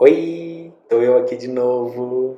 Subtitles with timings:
[0.00, 2.36] Oi, tô eu aqui de novo,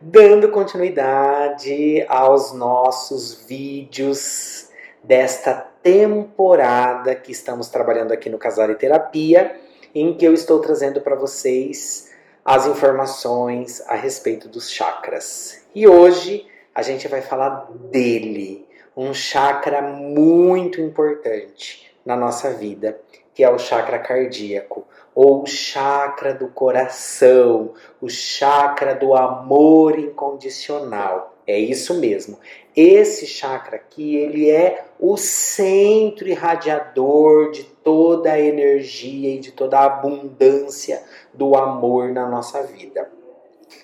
[0.00, 4.70] dando continuidade aos nossos vídeos
[5.02, 9.54] desta temporada que estamos trabalhando aqui no Casal e Terapia,
[9.94, 12.10] em que eu estou trazendo para vocês
[12.42, 15.62] as informações a respeito dos chakras.
[15.74, 18.66] E hoje a gente vai falar dele,
[18.96, 22.98] um chakra muito importante na nossa vida,
[23.34, 31.34] que é o chakra cardíaco ou o chakra do coração, o chakra do amor incondicional.
[31.46, 32.38] É isso mesmo.
[32.74, 39.78] Esse chakra aqui, ele é o centro irradiador de toda a energia e de toda
[39.78, 43.08] a abundância do amor na nossa vida.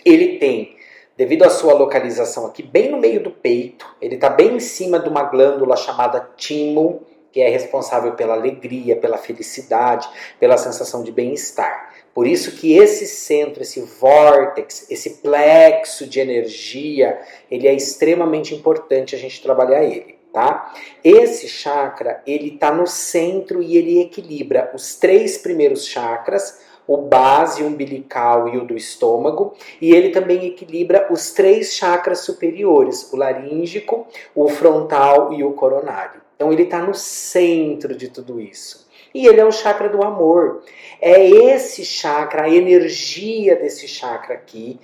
[0.04, 0.76] Ele tem,
[1.16, 4.98] devido à sua localização aqui bem no meio do peito, ele está bem em cima
[4.98, 7.02] de uma glândula chamada timo,
[7.32, 11.90] que é responsável pela alegria, pela felicidade, pela sensação de bem-estar.
[12.12, 19.14] Por isso que esse centro, esse vórtex, esse plexo de energia, ele é extremamente importante
[19.14, 20.74] a gente trabalhar ele, tá?
[21.04, 26.60] Esse chakra, ele está no centro e ele equilibra os três primeiros chakras,
[26.90, 33.12] o base umbilical e o do estômago, e ele também equilibra os três chakras superiores,
[33.12, 36.20] o laríngico, o frontal e o coronário.
[36.34, 38.88] Então ele está no centro de tudo isso.
[39.14, 40.64] E ele é o chakra do amor.
[41.00, 44.80] É esse chakra, a energia desse chakra aqui,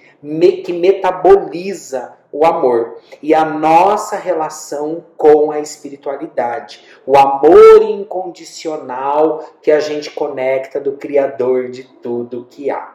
[0.65, 6.85] que metaboliza o amor e a nossa relação com a espiritualidade.
[7.07, 12.95] O amor incondicional que a gente conecta do Criador de tudo que há.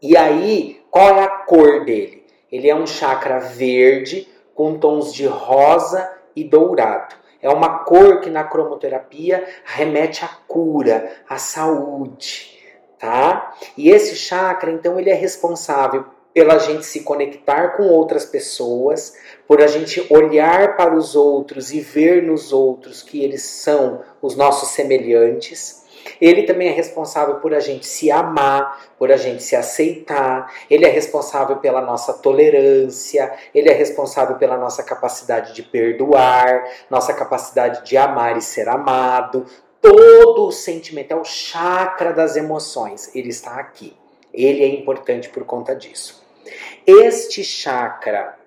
[0.00, 2.24] E aí, qual é a cor dele?
[2.50, 7.16] Ele é um chakra verde com tons de rosa e dourado.
[7.42, 12.56] É uma cor que na cromoterapia remete à cura, à saúde,
[12.98, 13.52] tá?
[13.76, 19.14] E esse chakra, então, ele é responsável pela gente se conectar com outras pessoas,
[19.46, 24.36] por a gente olhar para os outros e ver nos outros que eles são os
[24.36, 25.84] nossos semelhantes
[26.20, 30.52] ele também é responsável por a gente se amar, por a gente se aceitar.
[30.70, 33.32] Ele é responsável pela nossa tolerância.
[33.54, 39.46] Ele é responsável pela nossa capacidade de perdoar, nossa capacidade de amar e ser amado.
[39.80, 43.14] Todo o sentimento é o chakra das emoções.
[43.14, 43.96] Ele está aqui.
[44.32, 46.23] Ele é importante por conta disso.
[46.86, 48.38] Este chakra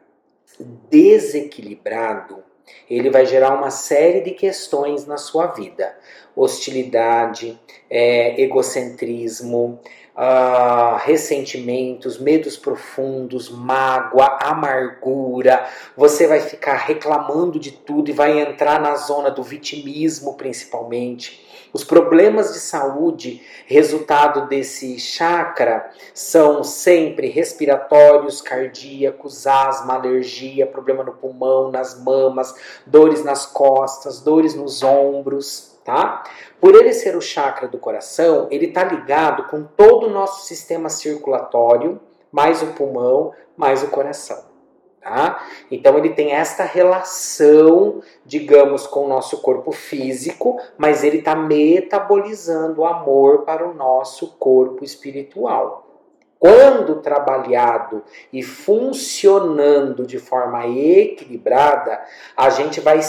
[0.90, 2.44] desequilibrado
[2.90, 5.98] ele vai gerar uma série de questões na sua vida:
[6.36, 7.60] hostilidade,
[7.90, 9.80] é, egocentrismo,
[10.18, 15.68] uh, ressentimentos, medos profundos, mágoa, amargura.
[15.96, 21.46] Você vai ficar reclamando de tudo e vai entrar na zona do vitimismo, principalmente.
[21.74, 31.12] Os problemas de saúde, resultado desse chakra, são sempre respiratórios, cardíacos, asma, alergia, problema no
[31.12, 36.26] pulmão, nas mamas, dores nas costas, dores nos ombros, tá?
[36.60, 40.90] Por ele ser o chakra do coração, ele está ligado com todo o nosso sistema
[40.90, 41.98] circulatório,
[42.30, 44.44] mais o pulmão, mais o coração.
[45.00, 45.42] Tá?
[45.72, 52.82] Então ele tem esta relação, digamos, com o nosso corpo físico, mas ele está metabolizando
[52.82, 55.88] o amor para o nosso corpo espiritual.
[56.38, 62.04] Quando trabalhado e funcionando de forma equilibrada,
[62.36, 63.00] a gente vai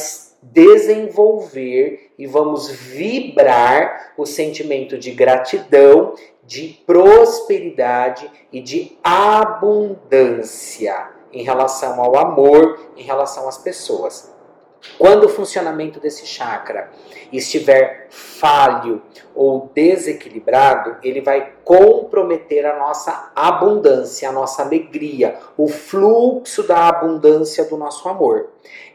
[0.43, 10.39] desenvolver e vamos vibrar o sentimento de gratidão, de prosperidade e de abundância
[11.33, 14.33] em relação ao amor, em relação às pessoas.
[14.97, 16.91] Quando o funcionamento desse chakra
[17.33, 19.03] estiver falho
[19.35, 27.65] ou desequilibrado, ele vai comprometer a nossa abundância, a nossa alegria, o fluxo da abundância
[27.65, 28.51] do nosso amor.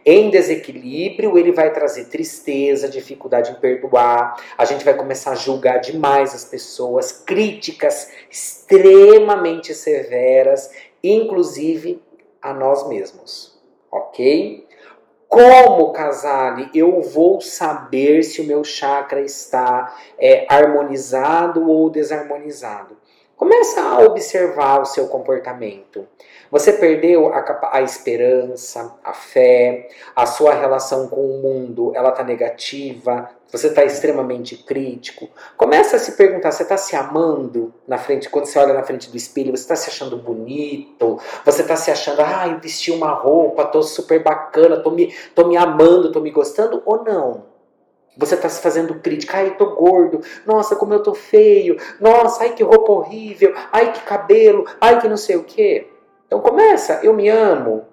[0.06, 5.78] Em desequilíbrio, ele vai trazer tristeza, dificuldade em perdoar, a gente vai começar a julgar
[5.78, 10.72] demais as pessoas, críticas extremamente severas,
[11.02, 12.02] inclusive
[12.41, 13.58] a nós mesmos,
[13.90, 14.63] ok?
[15.34, 22.96] Como, Casale, eu vou saber se o meu chakra está é, harmonizado ou desarmonizado?
[23.43, 26.07] Começa a observar o seu comportamento.
[26.49, 27.43] Você perdeu a,
[27.73, 33.84] a esperança, a fé, a sua relação com o mundo, ela está negativa, você está
[33.84, 35.28] extremamente crítico.
[35.57, 39.09] Começa a se perguntar, você está se amando na frente, quando você olha na frente
[39.09, 43.66] do espelho, você está se achando bonito, você está se achando, ah, vesti uma roupa,
[43.66, 47.53] tô super bacana, tô me, tô me amando, tô me gostando, ou não?
[48.18, 49.38] Você está se fazendo crítica.
[49.38, 50.22] Ai, tô gordo.
[50.46, 51.78] Nossa, como eu tô feio.
[52.00, 53.54] Nossa, ai, que roupa horrível.
[53.72, 54.66] Ai, que cabelo.
[54.80, 55.88] Ai, que não sei o quê.
[56.28, 57.00] Então começa.
[57.04, 57.86] Eu me amo.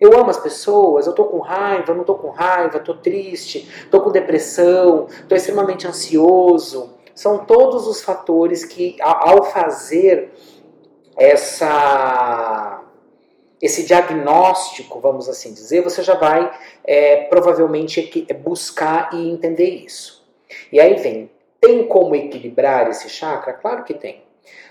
[0.00, 1.06] Eu amo as pessoas.
[1.06, 2.80] Eu tô com raiva, não tô com raiva.
[2.80, 3.86] Tô triste.
[3.90, 5.06] Tô com depressão.
[5.28, 6.94] Tô extremamente ansioso.
[7.14, 10.32] São todos os fatores que, ao fazer
[11.16, 12.81] essa
[13.62, 20.26] esse diagnóstico, vamos assim dizer, você já vai é, provavelmente buscar e entender isso.
[20.72, 21.30] E aí vem,
[21.62, 23.52] tem como equilibrar esse chakra?
[23.52, 24.24] Claro que tem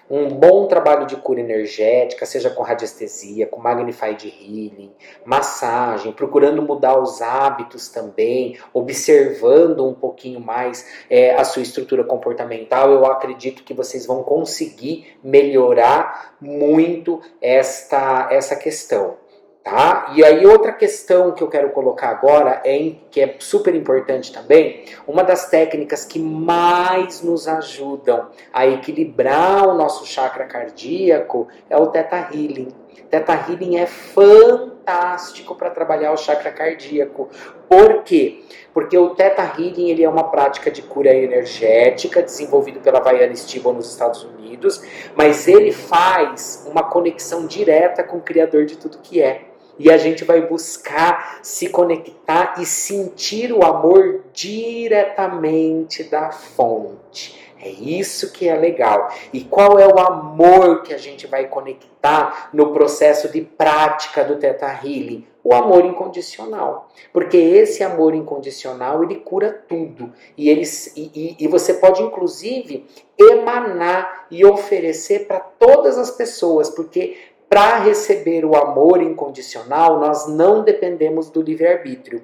[0.10, 4.92] um bom trabalho de cura energética, seja com radiestesia, com Magnified Healing,
[5.24, 12.92] massagem, procurando mudar os hábitos também, observando um pouquinho mais é, a sua estrutura comportamental,
[12.92, 19.21] eu acredito que vocês vão conseguir melhorar muito esta, essa questão.
[19.64, 20.12] Tá?
[20.16, 24.86] E aí outra questão que eu quero colocar agora é que é super importante também,
[25.06, 31.88] uma das técnicas que mais nos ajudam a equilibrar o nosso chakra cardíaco é o
[31.88, 32.70] Theta Healing.
[33.12, 37.30] Theta Healing é fantástico para trabalhar o chakra cardíaco.
[37.70, 38.44] Por quê?
[38.74, 43.74] Porque o Theta Healing ele é uma prática de cura energética desenvolvido pela Vaiana Stibon
[43.74, 44.82] nos Estados Unidos,
[45.16, 49.98] mas ele faz uma conexão direta com o Criador de tudo que é e a
[49.98, 57.42] gente vai buscar se conectar e sentir o amor diretamente da fonte.
[57.64, 59.14] É isso que é legal.
[59.32, 64.38] E qual é o amor que a gente vai conectar no processo de prática do
[64.38, 65.28] Teta Healing?
[65.44, 66.90] O amor incondicional.
[67.14, 70.12] Porque esse amor incondicional, ele cura tudo.
[70.36, 70.64] E, ele,
[70.96, 72.88] e, e você pode, inclusive,
[73.18, 76.70] emanar e oferecer para todas as pessoas.
[76.70, 77.16] Porque
[77.52, 82.24] para receber o amor incondicional, nós não dependemos do livre-arbítrio.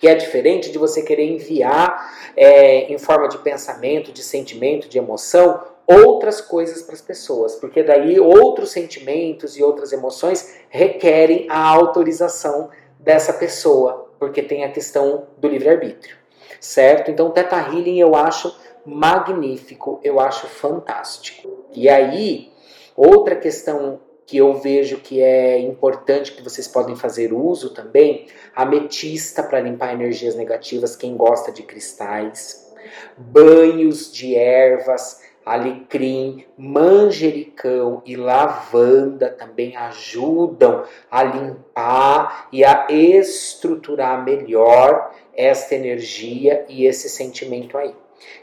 [0.00, 4.98] Que é diferente de você querer enviar é, em forma de pensamento, de sentimento, de
[4.98, 11.68] emoção, outras coisas para as pessoas, porque daí outros sentimentos e outras emoções requerem a
[11.68, 16.16] autorização dessa pessoa, porque tem a questão do livre-arbítrio,
[16.58, 17.08] certo?
[17.08, 18.52] Então, Teta Healing eu acho
[18.84, 21.66] magnífico, eu acho fantástico.
[21.72, 22.50] E aí,
[22.96, 24.00] outra questão
[24.30, 29.92] que eu vejo que é importante que vocês podem fazer uso também, ametista para limpar
[29.92, 32.72] energias negativas, quem gosta de cristais,
[33.18, 45.12] banhos de ervas, alecrim, manjericão e lavanda também ajudam a limpar e a estruturar melhor
[45.34, 47.96] esta energia e esse sentimento aí.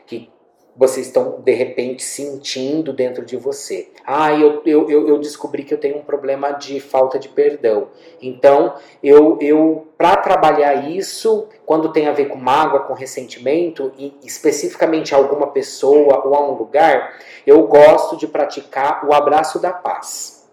[0.05, 0.29] Que
[0.77, 3.89] vocês estão de repente sentindo dentro de você.
[4.05, 7.87] Ah, eu, eu, eu descobri que eu tenho um problema de falta de perdão.
[8.21, 14.13] Então, eu, eu para trabalhar isso, quando tem a ver com mágoa, com ressentimento, e
[14.23, 19.73] especificamente a alguma pessoa ou a um lugar, eu gosto de praticar o abraço da
[19.73, 20.47] paz.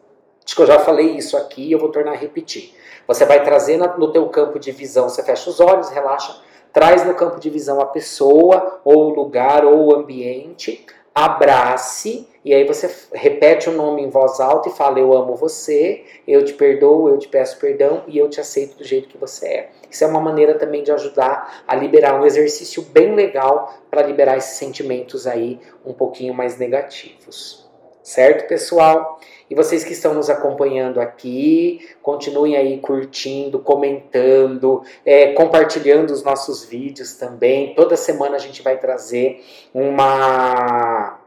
[0.44, 2.74] Acho que eu já falei isso aqui e eu vou tornar a repetir.
[3.06, 6.40] Você vai trazer no teu campo de visão, você fecha os olhos, relaxa,
[6.74, 10.84] traz no campo de visão a pessoa, ou o lugar, ou o ambiente,
[11.14, 16.04] abrace, e aí você repete o nome em voz alta e fala: Eu amo você,
[16.28, 19.46] eu te perdoo, eu te peço perdão e eu te aceito do jeito que você
[19.46, 19.70] é.
[19.90, 24.36] Isso é uma maneira também de ajudar a liberar um exercício bem legal para liberar
[24.36, 27.63] esses sentimentos aí um pouquinho mais negativos.
[28.04, 29.18] Certo, pessoal?
[29.48, 36.66] E vocês que estão nos acompanhando aqui, continuem aí curtindo, comentando, é, compartilhando os nossos
[36.66, 37.74] vídeos também.
[37.74, 41.18] Toda semana a gente vai trazer uma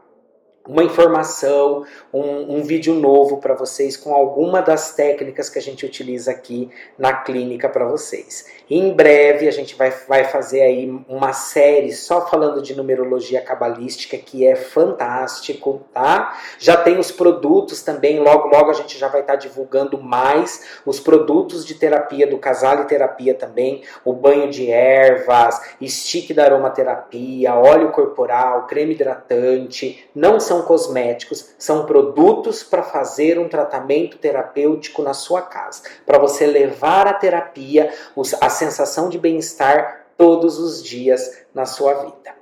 [0.68, 5.86] uma informação, um, um vídeo novo para vocês com alguma das técnicas que a gente
[5.86, 8.46] utiliza aqui na clínica para vocês.
[8.70, 14.18] Em breve a gente vai, vai fazer aí uma série só falando de numerologia cabalística
[14.18, 16.38] que é fantástico, tá?
[16.58, 20.80] Já tem os produtos também, logo logo a gente já vai estar tá divulgando mais
[20.84, 26.44] os produtos de terapia do casal e terapia também, o banho de ervas, stick da
[26.44, 35.02] aromaterapia, óleo corporal, creme hidratante, não são cosméticos, são produtos para fazer um tratamento terapêutico
[35.02, 37.92] na sua casa, para você levar a terapia,
[38.40, 42.36] a sensação de bem-estar todos os dias na sua vida.